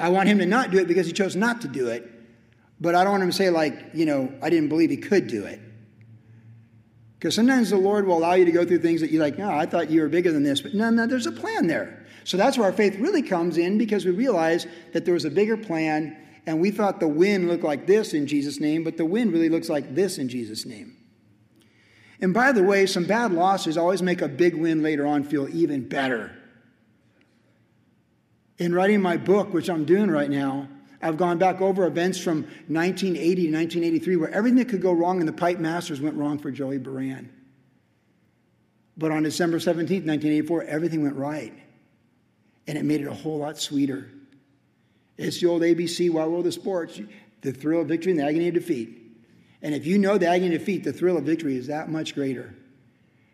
[0.00, 2.10] I want Him to not do it because He chose not to do it,
[2.82, 5.28] but I don't want Him to say, like, you know, I didn't believe He could
[5.28, 5.60] do it.
[7.16, 9.48] Because sometimes the Lord will allow you to go through things that you're like, no,
[9.48, 12.04] oh, I thought you were bigger than this, but no, no, there's a plan there.
[12.24, 15.30] So that's where our faith really comes in because we realize that there was a
[15.30, 16.16] bigger plan,
[16.46, 19.48] and we thought the wind looked like this in Jesus' name, but the wind really
[19.48, 20.96] looks like this in Jesus' name.
[22.20, 25.48] And by the way, some bad losses always make a big win later on feel
[25.54, 26.36] even better.
[28.58, 30.68] In writing my book, which I'm doing right now,
[31.02, 35.20] I've gone back over events from 1980 to 1983 where everything that could go wrong
[35.20, 37.28] in the Pipe Masters went wrong for Joey Buran.
[38.96, 41.52] But on December 17th, 1984, everything went right.
[42.68, 44.08] And it made it a whole lot sweeter.
[45.18, 47.00] It's the old ABC, Wide World of Sports,
[47.40, 48.98] the thrill of victory and the agony of defeat.
[49.60, 52.14] And if you know the agony of defeat, the thrill of victory is that much
[52.14, 52.54] greater.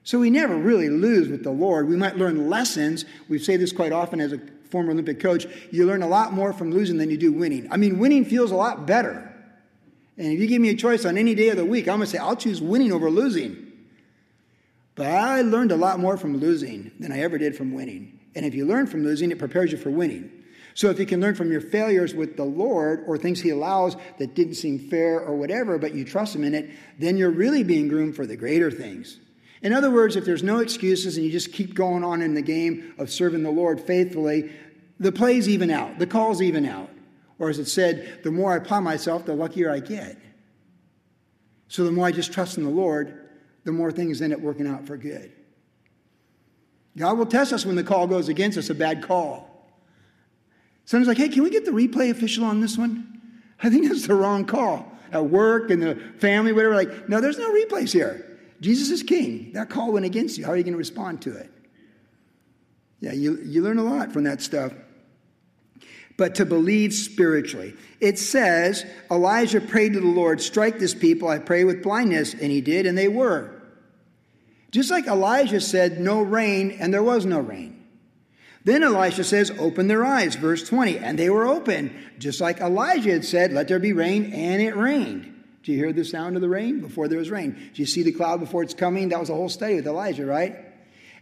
[0.05, 1.89] So we never really lose with the Lord.
[1.89, 3.05] We might learn lessons.
[3.29, 5.47] We say this quite often as a former Olympic coach.
[5.71, 7.71] You learn a lot more from losing than you do winning.
[7.71, 9.25] I mean, winning feels a lot better.
[10.17, 12.07] And if you give me a choice on any day of the week, I'm going
[12.07, 13.73] to say I'll choose winning over losing.
[14.97, 18.19] But I learned a lot more from losing than I ever did from winning.
[18.35, 20.33] And if you learn from losing, it prepares you for winning.
[20.75, 23.97] So if you can learn from your failures with the Lord or things He allows
[24.19, 27.63] that didn't seem fair or whatever, but you trust Him in it, then you're really
[27.63, 29.19] being groomed for the greater things.
[29.63, 32.43] In other words, if there's no excuses and you just keep going on in the
[32.43, 34.53] game of serving the Lord faithfully,
[35.01, 36.91] the plays even out, the calls even out.
[37.39, 40.17] Or as it said, the more I apply myself, the luckier I get.
[41.69, 43.29] So the more I just trust in the Lord,
[43.65, 45.33] the more things end up working out for good.
[46.97, 49.49] God will test us when the call goes against us, a bad call.
[50.85, 53.21] Someone's like, hey, can we get the replay official on this one?
[53.63, 54.91] I think that's the wrong call.
[55.13, 58.28] At work and the family, whatever, like, no, there's no replays here.
[58.61, 59.53] Jesus is king.
[59.53, 60.45] That call went against you.
[60.45, 61.51] How are you going to respond to it?
[63.01, 64.73] Yeah, you, you learn a lot from that stuff.
[66.17, 67.75] But to believe spiritually.
[68.01, 72.35] It says, Elijah prayed to the Lord, strike this people, I pray with blindness.
[72.35, 73.55] And he did, and they were.
[74.73, 77.79] Just like Elijah said, no rain, and there was no rain.
[78.65, 80.99] Then Elisha says, Open their eyes, verse 20.
[80.99, 84.77] And they were open, just like Elijah had said, Let there be rain, and it
[84.77, 85.38] rained.
[85.69, 87.51] Do you hear the sound of the rain before there was rain?
[87.51, 89.11] Do you see the cloud before it's coming?
[89.11, 90.57] That was a whole study with Elijah, right?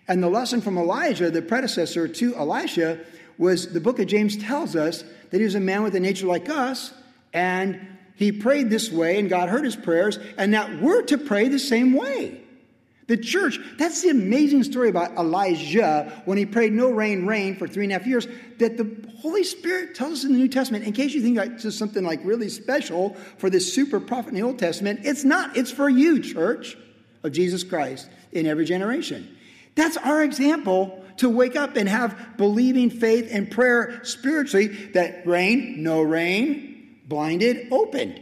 [0.07, 3.01] And the lesson from Elijah, the predecessor to Elisha,
[3.39, 6.29] was the book of James tells us that he was a man with a nature
[6.29, 6.95] like us,
[7.33, 11.49] and he prayed this way, and God heard his prayers, and that we're to pray
[11.49, 12.41] the same way.
[13.07, 17.69] The church, that's the amazing story about Elijah when he prayed no rain, rain for
[17.69, 18.27] three and a half years,
[18.59, 21.63] that the Holy Spirit tells us in the New Testament, in case you think that's
[21.63, 25.57] just something like really special for this super prophet in the Old Testament, it's not.
[25.57, 26.77] It's for you, church
[27.23, 29.37] of Jesus Christ in every generation.
[29.77, 35.83] That's our example to wake up and have believing faith and prayer spiritually that rain,
[35.83, 38.21] no rain, blinded, opened.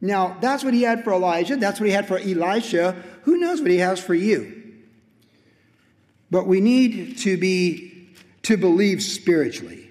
[0.00, 1.56] Now, that's what he had for Elijah.
[1.56, 2.92] That's what he had for Elisha.
[3.22, 4.54] Who knows what he has for you?
[6.30, 9.90] But we need to be to believe spiritually.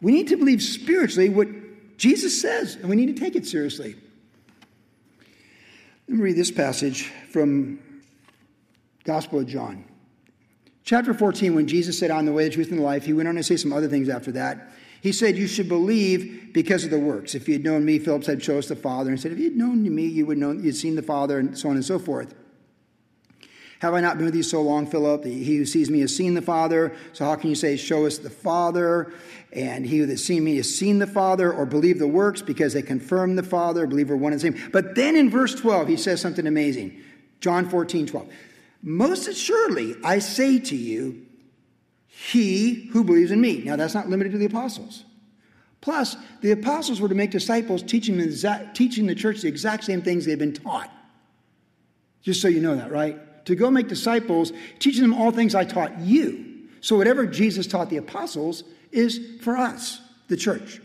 [0.00, 1.48] We need to believe spiritually what
[1.98, 3.96] Jesus says, and we need to take it seriously.
[6.08, 7.80] Let me read this passage from
[9.04, 9.84] Gospel of John.
[10.84, 13.28] Chapter 14, when Jesus said, I'm the way, the truth, and the life, he went
[13.28, 14.70] on to say some other things after that.
[15.00, 17.34] He said, You should believe because of the works.
[17.34, 19.10] If you had known me, Philip said, Show us the Father.
[19.10, 21.38] And he said, If you had known me, you would know you'd seen the Father,
[21.38, 22.34] and so on and so forth.
[23.80, 25.24] Have I not been with you so long, Philip?
[25.24, 26.96] He who sees me has seen the Father.
[27.12, 29.12] So how can you say, Show us the Father?
[29.52, 32.72] And he who has seen me has seen the Father, or believe the works because
[32.72, 34.70] they confirm the Father, believe we're one and the same.
[34.72, 37.02] But then in verse 12, he says something amazing.
[37.40, 38.28] John 14, 12.
[38.82, 41.27] Most assuredly, I say to you,
[42.20, 43.62] he who believes in me.
[43.64, 45.04] Now, that's not limited to the apostles.
[45.80, 50.02] Plus, the apostles were to make disciples, teaching, exact, teaching the church the exact same
[50.02, 50.90] things they've been taught.
[52.22, 53.44] Just so you know that, right?
[53.46, 56.66] To go make disciples, teaching them all things I taught you.
[56.80, 60.80] So, whatever Jesus taught the apostles is for us, the church.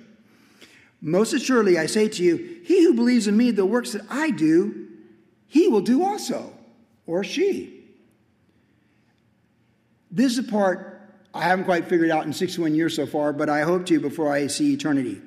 [1.02, 4.30] Most assuredly, I say to you, he who believes in me, the works that I
[4.30, 4.88] do,
[5.48, 6.54] he will do also,
[7.08, 7.84] or she.
[10.12, 10.92] This is the part
[11.34, 14.32] I haven't quite figured out in 61 years so far, but I hope to before
[14.32, 15.22] I see eternity.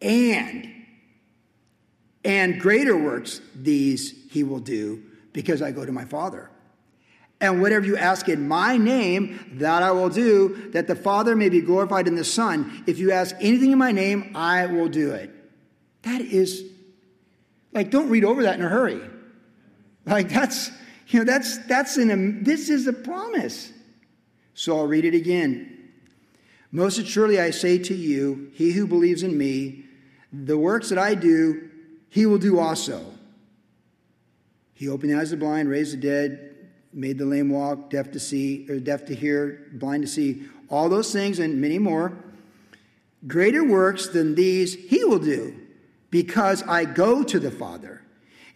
[0.00, 0.72] And,
[2.24, 6.50] and greater works these he will do because I go to my Father.
[7.40, 11.50] And whatever you ask in my name, that I will do, that the Father may
[11.50, 12.82] be glorified in the Son.
[12.86, 15.30] If you ask anything in my name, I will do it.
[16.02, 16.64] That is,
[17.72, 19.02] like, don't read over that in a hurry.
[20.06, 20.70] Like, that's,
[21.08, 23.72] you know, that's, that's in a, this is a promise.
[24.56, 25.90] So I'll read it again.
[26.72, 29.84] Most assuredly, I say to you, he who believes in me,
[30.32, 31.70] the works that I do,
[32.08, 33.04] he will do also.
[34.72, 36.56] He opened the eyes of the blind, raised the dead,
[36.94, 40.88] made the lame walk, deaf to see, or deaf to hear, blind to see, all
[40.88, 42.16] those things and many more.
[43.26, 45.54] Greater works than these he will do,
[46.10, 48.00] because I go to the Father.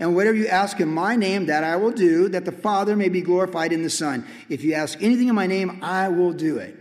[0.00, 3.10] And whatever you ask in my name, that I will do, that the Father may
[3.10, 4.26] be glorified in the Son.
[4.48, 6.74] If you ask anything in my name, I will do it.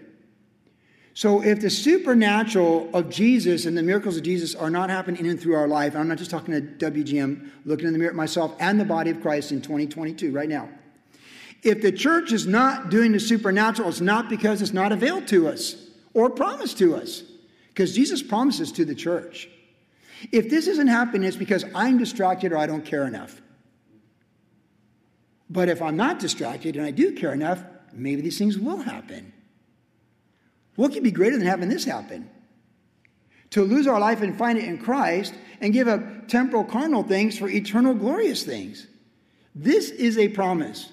[1.13, 5.31] So, if the supernatural of Jesus and the miracles of Jesus are not happening in
[5.31, 8.15] and through our life, I'm not just talking to WGM, looking in the mirror at
[8.15, 10.69] myself and the body of Christ in 2022, right now.
[11.61, 15.49] If the church is not doing the supernatural, it's not because it's not availed to
[15.49, 15.75] us
[16.13, 17.23] or promised to us,
[17.67, 19.49] because Jesus promises to the church.
[20.31, 23.41] If this isn't happening, it's because I'm distracted or I don't care enough.
[25.49, 29.33] But if I'm not distracted and I do care enough, maybe these things will happen.
[30.75, 32.29] What could be greater than having this happen?
[33.51, 37.37] To lose our life and find it in Christ and give up temporal carnal things
[37.37, 38.87] for eternal glorious things.
[39.55, 40.91] This is a promise.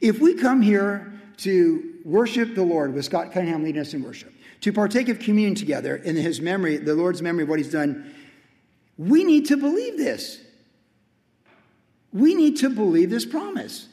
[0.00, 4.32] If we come here to worship the Lord with Scott Cunningham leading us in worship,
[4.60, 8.14] to partake of communion together in his memory, the Lord's memory of what he's done,
[8.98, 10.40] we need to believe this.
[12.12, 13.86] We need to believe this promise.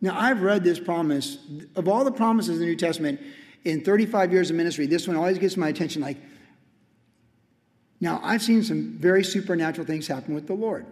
[0.00, 1.38] Now, I've read this promise.
[1.74, 3.20] Of all the promises in the New Testament,
[3.64, 6.02] in 35 years of ministry, this one always gets my attention.
[6.02, 6.18] Like,
[8.00, 10.86] now, I've seen some very supernatural things happen with the Lord.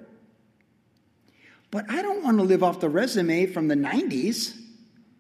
[1.70, 4.56] But I don't want to live off the resume from the 90s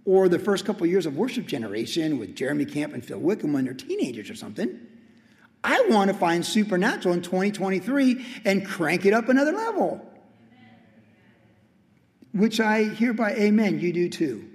[0.04, 3.52] or the first couple of years of worship generation with Jeremy Camp and Phil Wickham
[3.52, 4.80] when they're teenagers or something.
[5.66, 10.00] I want to find supernatural in 2023 and crank it up another level.
[12.32, 14.48] Which I hereby amen, you do too.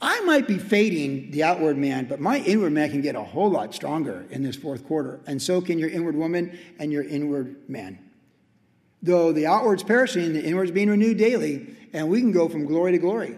[0.00, 3.50] I might be fading the outward man, but my inward man can get a whole
[3.50, 5.20] lot stronger in this fourth quarter.
[5.26, 7.98] And so can your inward woman and your inward man.
[9.02, 12.92] Though the outward's perishing, the inward's being renewed daily, and we can go from glory
[12.92, 13.36] to glory.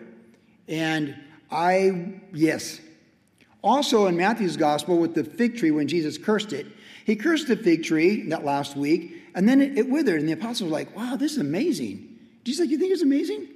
[0.68, 1.16] And
[1.50, 2.80] I, yes.
[3.62, 6.66] Also in Matthew's gospel with the fig tree, when Jesus cursed it,
[7.04, 10.20] he cursed the fig tree that last week, and then it, it withered.
[10.20, 12.18] And the apostles were like, wow, this is amazing.
[12.44, 13.48] Jesus like, you think it's amazing?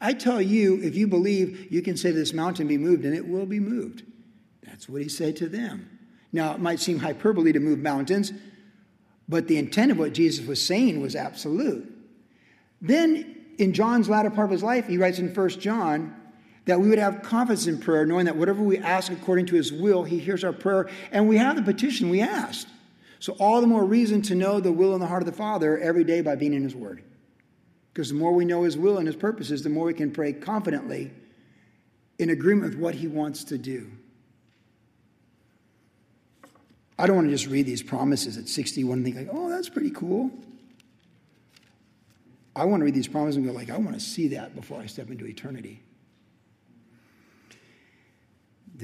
[0.00, 3.26] I tell you, if you believe, you can say this mountain be moved, and it
[3.26, 4.02] will be moved.
[4.62, 5.98] That's what he said to them.
[6.32, 8.32] Now, it might seem hyperbole to move mountains,
[9.28, 11.90] but the intent of what Jesus was saying was absolute.
[12.82, 16.14] Then, in John's latter part of his life, he writes in 1 John
[16.66, 19.72] that we would have confidence in prayer, knowing that whatever we ask according to his
[19.72, 22.68] will, he hears our prayer, and we have the petition we asked.
[23.20, 25.78] So, all the more reason to know the will and the heart of the Father
[25.78, 27.02] every day by being in his word.
[27.92, 30.32] Because the more we know his will and his purposes, the more we can pray
[30.32, 31.12] confidently
[32.18, 33.90] in agreement with what he wants to do.
[36.98, 39.68] I don't want to just read these promises at 61 and think like, oh, that's
[39.68, 40.30] pretty cool.
[42.56, 44.80] I want to read these promises and go like, I want to see that before
[44.80, 45.83] I step into eternity.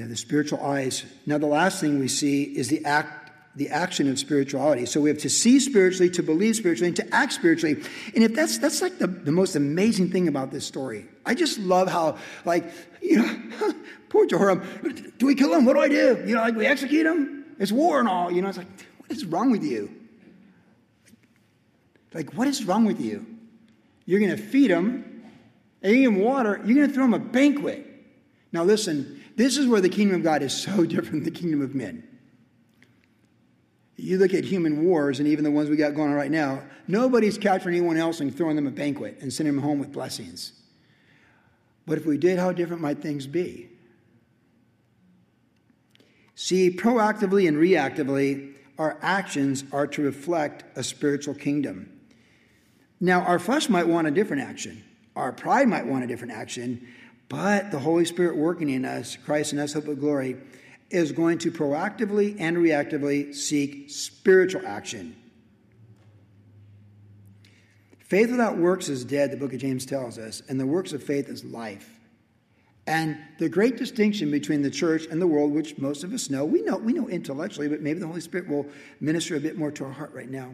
[0.06, 1.04] The spiritual eyes.
[1.26, 3.20] Now, the last thing we see is the act
[3.56, 4.86] the action of spirituality.
[4.86, 7.82] So we have to see spiritually, to believe spiritually, and to act spiritually.
[8.14, 11.06] And if that's that's like the, the most amazing thing about this story.
[11.26, 12.64] I just love how, like,
[13.02, 13.72] you know,
[14.08, 14.62] poor Jehoram,
[15.18, 15.64] do we kill him?
[15.64, 16.22] What do I do?
[16.26, 17.44] You know, like we execute him?
[17.58, 18.30] It's war and all.
[18.30, 19.94] You know, it's like, what is wrong with you?
[22.14, 23.26] Like, what is wrong with you?
[24.06, 25.22] You're going to feed them,
[25.82, 27.86] and give them water, you're going to throw them a banquet.
[28.52, 31.62] Now, listen, this is where the kingdom of God is so different than the kingdom
[31.62, 32.06] of men.
[33.96, 36.62] You look at human wars, and even the ones we got going on right now,
[36.88, 40.52] nobody's capturing anyone else and throwing them a banquet and sending them home with blessings.
[41.86, 43.68] But if we did, how different might things be?
[46.34, 52.00] See, proactively and reactively, our actions are to reflect a spiritual kingdom.
[53.00, 54.82] Now, our flesh might want a different action,
[55.16, 56.86] our pride might want a different action,
[57.30, 60.36] but the Holy Spirit working in us, Christ in us, hope of glory,
[60.90, 65.16] is going to proactively and reactively seek spiritual action.
[68.00, 71.00] Faith without works is dead, the book of James tells us, and the works of
[71.00, 71.88] faith is life.
[72.88, 76.44] And the great distinction between the church and the world, which most of us know,
[76.44, 78.66] we know, we know intellectually, but maybe the Holy Spirit will
[78.98, 80.50] minister a bit more to our heart right now.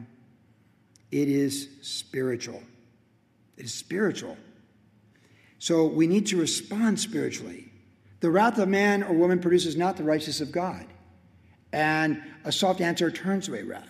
[1.11, 2.63] It is spiritual.
[3.57, 4.37] It is spiritual.
[5.59, 7.73] So we need to respond spiritually.
[8.21, 10.87] The wrath of man or woman produces not the righteousness of God.
[11.73, 13.89] And a soft answer turns away wrath.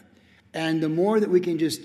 [0.54, 1.82] And the more that we can just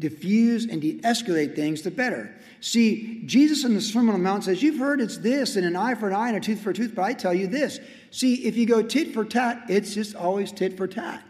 [0.00, 2.34] diffuse and de escalate things, the better.
[2.60, 5.76] See, Jesus in the Sermon on the Mount says, You've heard it's this, and an
[5.76, 7.78] eye for an eye and a tooth for a tooth, but I tell you this.
[8.10, 11.22] See, if you go tit for tat, it's just always tit for tat.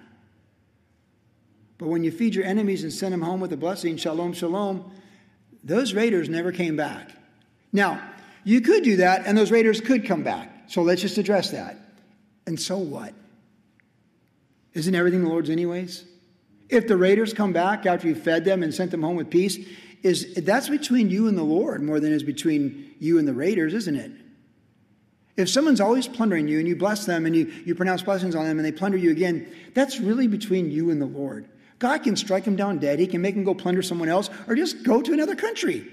[1.78, 4.92] But when you feed your enemies and send them home with a blessing, shalom, shalom,
[5.62, 7.10] those raiders never came back.
[7.74, 8.00] Now,
[8.44, 10.48] you could do that, and those raiders could come back.
[10.68, 11.76] So let's just address that.
[12.46, 13.12] And so what?
[14.72, 16.04] Isn't everything the Lord's, anyways?
[16.68, 19.58] If the raiders come back after you fed them and sent them home with peace,
[20.02, 23.74] is that's between you and the Lord more than is between you and the raiders,
[23.74, 24.12] isn't it?
[25.36, 28.44] If someone's always plundering you and you bless them and you, you pronounce blessings on
[28.44, 31.48] them and they plunder you again, that's really between you and the Lord.
[31.80, 33.00] God can strike them down dead.
[33.00, 35.90] He can make them go plunder someone else or just go to another country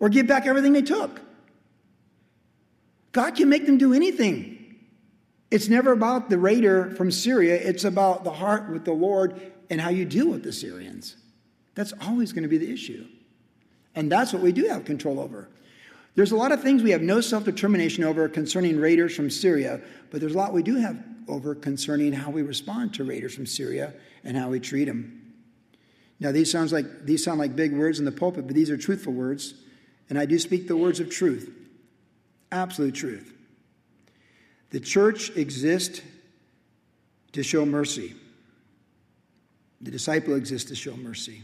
[0.00, 1.20] or give back everything they took.
[3.12, 4.76] God can make them do anything.
[5.50, 9.80] It's never about the raider from Syria, it's about the heart with the Lord and
[9.80, 11.16] how you deal with the Syrians.
[11.74, 13.06] That's always going to be the issue.
[13.94, 15.48] And that's what we do have control over.
[16.14, 19.80] There's a lot of things we have no self determination over concerning raiders from Syria,
[20.10, 23.46] but there's a lot we do have over concerning how we respond to raiders from
[23.46, 23.94] Syria
[24.24, 25.34] and how we treat them.
[26.20, 28.76] Now, these, sounds like, these sound like big words in the pulpit, but these are
[28.76, 29.54] truthful words,
[30.08, 31.50] and I do speak the words of truth,
[32.50, 33.32] absolute truth.
[34.70, 36.02] The church exists
[37.32, 38.14] to show mercy.
[39.80, 41.42] The disciple exists to show mercy.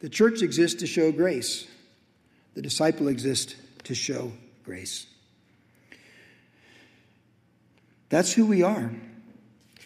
[0.00, 1.66] The church exists to show grace.
[2.54, 3.54] The disciple exists
[3.84, 4.32] to show
[4.64, 5.06] grace.
[8.08, 8.92] That's who we are.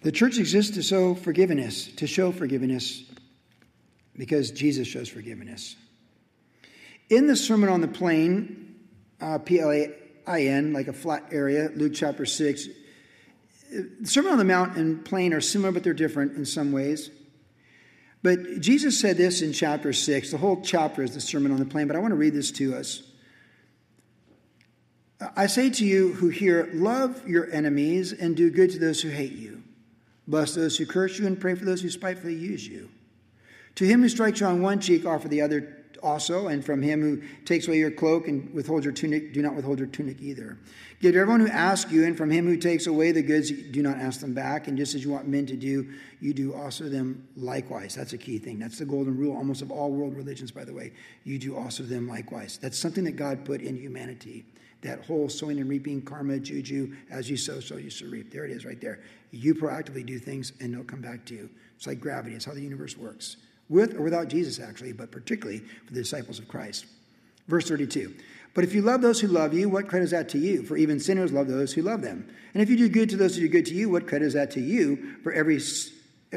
[0.02, 3.02] The church exists to show forgiveness, to show forgiveness,
[4.16, 5.76] because Jesus shows forgiveness.
[7.10, 8.76] In the Sermon on the Plain,
[9.20, 9.94] uh, P L A
[10.26, 12.68] I N, like a flat area, Luke chapter 6,
[13.70, 17.10] the Sermon on the Mount and Plain are similar, but they're different in some ways.
[18.22, 20.30] But Jesus said this in chapter 6.
[20.30, 22.50] The whole chapter is the Sermon on the Plain, but I want to read this
[22.52, 23.02] to us.
[25.36, 29.08] I say to you who hear, love your enemies and do good to those who
[29.08, 29.62] hate you.
[30.26, 32.88] Bless those who curse you and pray for those who spitefully use you.
[33.76, 37.00] To him who strikes you on one cheek, offer the other also, and from him
[37.00, 40.58] who takes away your cloak and withholds your tunic, do not withhold your tunic either.
[41.00, 43.82] Give to everyone who asks you, and from him who takes away the goods, do
[43.82, 44.68] not ask them back.
[44.68, 45.88] And just as you want men to do,
[46.20, 47.94] you do also them likewise.
[47.94, 48.58] That's a key thing.
[48.58, 50.92] That's the golden rule almost of all world religions, by the way.
[51.24, 52.58] You do also them likewise.
[52.60, 54.44] That's something that God put in humanity
[54.82, 58.30] that whole sowing and reaping karma, juju, as you sow, so you shall reap.
[58.30, 59.00] There it is right there.
[59.30, 61.50] You proactively do things and they'll come back to you.
[61.76, 63.36] It's like gravity, it's how the universe works.
[63.68, 66.86] With or without Jesus, actually, but particularly for the disciples of Christ.
[67.48, 68.14] Verse 32.
[68.54, 70.62] But if you love those who love you, what credit is that to you?
[70.64, 72.28] For even sinners love those who love them.
[72.54, 74.32] And if you do good to those who do good to you, what credit is
[74.34, 75.16] that to you?
[75.22, 75.60] For every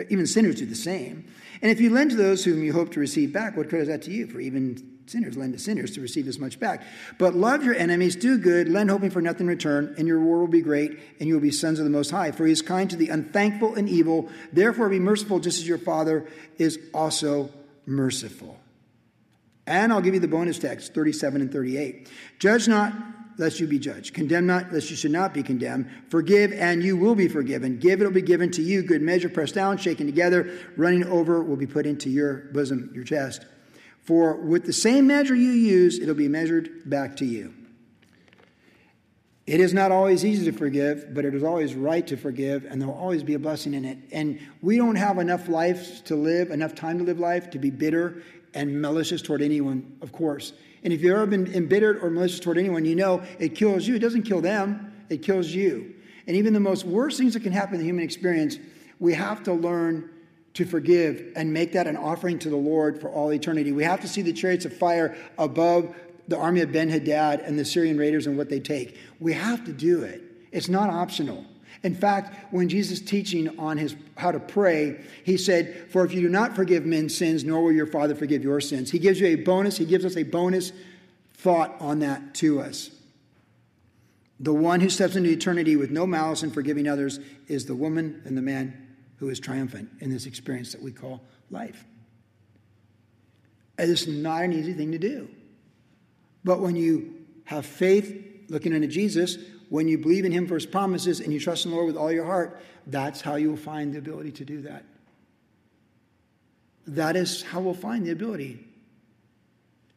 [0.10, 1.26] even sinners do the same.
[1.62, 3.88] And if you lend to those whom you hope to receive back, what credit is
[3.90, 4.28] that to you?
[4.28, 6.84] For even sinners lend to sinners to receive as much back.
[7.18, 10.40] But love your enemies, do good, lend hoping for nothing in return, and your reward
[10.42, 12.32] will be great, and you will be sons of the Most High.
[12.32, 14.30] For he is kind to the unthankful and evil.
[14.54, 16.26] Therefore, be merciful, just as your Father
[16.58, 17.50] is also
[17.86, 18.58] merciful.
[19.68, 22.10] And I'll give you the bonus text, 37 and 38.
[22.40, 22.94] Judge not,
[23.38, 24.14] lest you be judged.
[24.14, 25.90] Condemn not, lest you should not be condemned.
[26.10, 27.80] Forgive, and you will be forgiven.
[27.80, 28.84] Give, it will be given to you.
[28.84, 33.04] Good measure, pressed down, shaken together, running over, will be put into your bosom, your
[33.04, 33.46] chest.
[34.02, 37.54] For with the same measure you use, it'll be measured back to you.
[39.48, 42.82] It is not always easy to forgive, but it is always right to forgive, and
[42.82, 43.98] there'll always be a blessing in it.
[44.12, 47.70] And we don't have enough life to live, enough time to live life, to be
[47.70, 48.22] bitter
[48.54, 50.54] and malicious toward anyone, of course.
[50.84, 53.96] And if you've ever been embittered or malicious toward anyone, you know it kills you.
[53.96, 55.96] It doesn't kill them, it kills you.
[56.28, 58.58] And even the most worst things that can happen in the human experience,
[59.00, 60.11] we have to learn
[60.54, 63.72] to forgive and make that an offering to the Lord for all eternity.
[63.72, 65.96] We have to see the chariots of fire above
[66.28, 68.98] the army of Ben Hadad and the Syrian raiders and what they take.
[69.20, 70.22] We have to do it.
[70.52, 71.46] It's not optional.
[71.84, 76.22] In fact, when Jesus teaching on his how to pray, he said, "For if you
[76.22, 79.28] do not forgive men's sins, nor will your Father forgive your sins." He gives you
[79.28, 79.78] a bonus.
[79.78, 80.74] He gives us a bonus
[81.34, 82.92] thought on that to us.
[84.40, 88.22] The one who steps into eternity with no malice in forgiving others is the woman
[88.26, 88.74] and the man
[89.22, 91.86] who is triumphant in this experience that we call life.
[93.78, 95.30] It's not an easy thing to do.
[96.44, 97.14] But when you
[97.46, 99.38] have faith looking into Jesus,
[99.70, 101.98] when you believe in Him for His promises and you trust in the Lord with
[101.98, 104.86] all your heart, that's how you'll find the ability to do that.
[106.88, 108.66] That is how we'll find the ability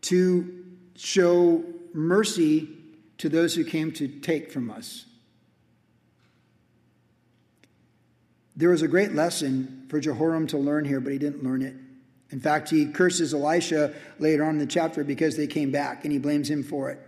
[0.03, 0.67] to
[0.97, 1.65] show
[1.95, 2.69] mercy
[3.17, 5.07] to those who came to take from us.
[8.57, 11.75] There was a great lesson for Jehoram to learn here, but he didn't learn it.
[12.31, 16.13] In fact, he curses Elisha later on in the chapter because they came back, and
[16.13, 17.01] he blames him for it.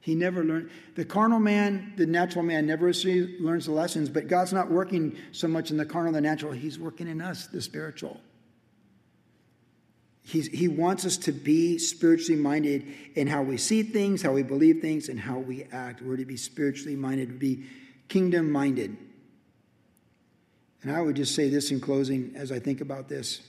[0.00, 0.70] He never learned.
[0.96, 5.46] The carnal man, the natural man, never learns the lessons, but God's not working so
[5.46, 6.52] much in the carnal, the natural.
[6.52, 8.20] He's working in us, the spiritual.
[10.24, 14.42] He's, he wants us to be spiritually minded in how we see things, how we
[14.42, 16.02] believe things, and how we act.
[16.02, 17.64] We're to be spiritually minded, to be
[18.08, 18.96] kingdom minded.
[20.82, 23.40] And I would just say this in closing as I think about this.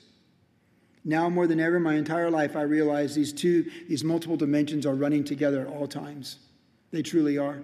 [1.06, 4.86] Now more than ever in my entire life, I realize these two, these multiple dimensions
[4.86, 6.38] are running together at all times.
[6.92, 7.64] They truly are.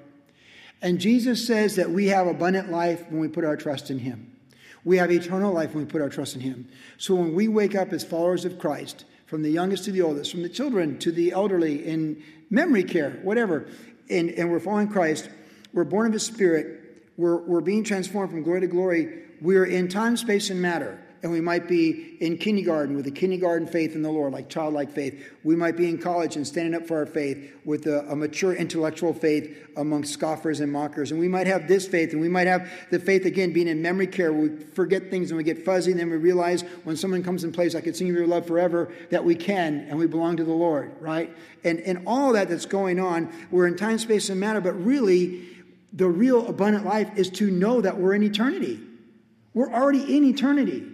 [0.82, 4.36] And Jesus says that we have abundant life when we put our trust in Him.
[4.84, 6.67] We have eternal life when we put our trust in Him.
[6.97, 10.32] So when we wake up as followers of Christ, from the youngest to the oldest,
[10.32, 13.67] from the children to the elderly, in memory care, whatever,
[14.09, 15.30] and, and we're following Christ,
[15.74, 19.88] we're born of His Spirit, we're, we're being transformed from glory to glory, we're in
[19.88, 24.02] time, space, and matter and we might be in kindergarten with a kindergarten faith in
[24.02, 25.32] the Lord, like childlike faith.
[25.44, 28.54] We might be in college and standing up for our faith with a, a, mature
[28.54, 31.12] intellectual faith among scoffers and mockers.
[31.12, 33.82] And we might have this faith, and we might have the faith again being in
[33.82, 34.32] memory care.
[34.32, 37.54] We forget things and we get fuzzy, and then we realize when someone comes and
[37.54, 40.54] plays, I could sing your love forever, that we can and we belong to the
[40.54, 41.36] Lord, right?
[41.66, 45.48] And, and all that that's going on, we're in time, space, and matter, but really,
[45.92, 48.80] the real abundant life is to know that we're in eternity.
[49.60, 50.86] We're already in eternity.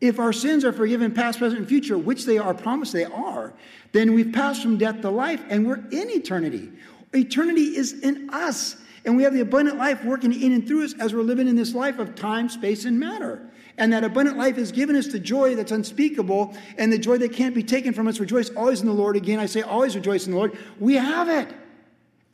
[0.00, 3.54] If our sins are forgiven past, present, and future, which they are promised they are,
[3.92, 6.72] then we've passed from death to life and we're in eternity.
[7.14, 8.74] Eternity is in us.
[9.04, 11.54] And we have the abundant life working in and through us as we're living in
[11.54, 13.48] this life of time, space, and matter.
[13.78, 17.34] And that abundant life has given us the joy that's unspeakable and the joy that
[17.34, 18.18] can't be taken from us.
[18.18, 19.14] Rejoice always in the Lord.
[19.14, 20.58] Again, I say always rejoice in the Lord.
[20.80, 21.54] We have it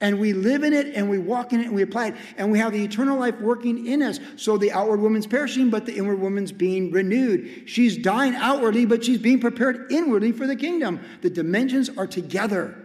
[0.03, 2.17] and we live in it and we walk in it and we apply it.
[2.37, 4.19] And we have the eternal life working in us.
[4.37, 7.63] So the outward woman's perishing but the inward woman's being renewed.
[7.67, 11.01] She's dying outwardly but she's being prepared inwardly for the kingdom.
[11.23, 12.77] The dimensions are together.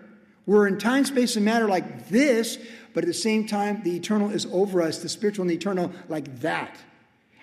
[0.45, 2.59] We're in time space and matter like this
[2.93, 5.91] but at the same time the eternal is over us the spiritual and the eternal
[6.07, 6.77] like that.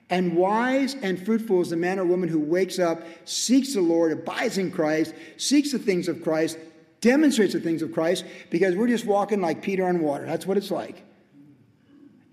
[0.08, 4.12] And wise and fruitful is the man or woman who wakes up, seeks the Lord,
[4.12, 6.58] abides in Christ, seeks the things of Christ,
[7.04, 10.24] demonstrates the things of Christ because we're just walking like Peter on water.
[10.24, 11.04] That's what it's like.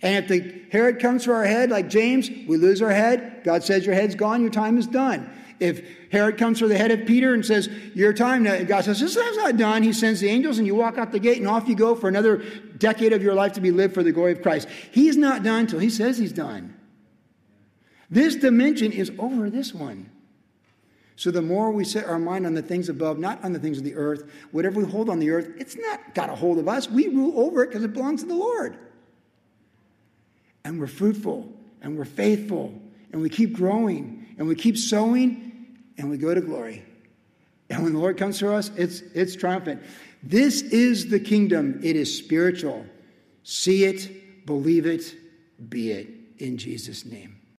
[0.02, 3.42] And if the Herod comes for our head like James, we lose our head.
[3.44, 5.30] God says, Your head's gone, your time is done.
[5.60, 9.00] If Herod comes for the head of Peter and says, Your time, now, God says,
[9.00, 9.84] This time's not done.
[9.84, 12.08] He sends the angels and you walk out the gate and off you go for
[12.08, 12.38] another
[12.78, 14.70] decade of your life to be lived for the glory of Christ.
[14.92, 16.76] He's not done till he says he's done.
[18.10, 20.10] This dimension is over this one.
[21.22, 23.78] So the more we set our mind on the things above, not on the things
[23.78, 26.68] of the earth, whatever we hold on the earth, it's not got a hold of
[26.68, 26.90] us.
[26.90, 28.76] We rule over it because it belongs to the Lord.
[30.66, 31.48] And we're fruitful
[31.84, 32.74] and we're faithful
[33.12, 36.84] and we keep growing and we keep sowing and we go to glory.
[37.70, 39.84] And when the Lord comes to us, it's, it's triumphant.
[40.24, 41.82] This is the kingdom.
[41.84, 42.84] It is spiritual.
[43.44, 45.16] See it, believe it,
[45.70, 46.10] be it
[46.40, 47.41] in Jesus' name.